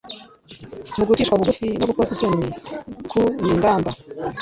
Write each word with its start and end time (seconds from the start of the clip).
mu 0.97 1.03
gucishwa 1.09 1.39
bugufi 1.39 1.67
no 1.79 1.85
gukozwa 1.89 2.13
isoni, 2.15 2.47
ku 3.11 3.21
nigamba. 3.43 3.91